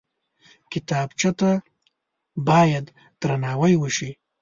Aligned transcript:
کتابچه 0.71 1.31
ته 1.39 1.51
باید 2.47 2.85
درناوی 3.21 3.73
وشي 3.77 4.11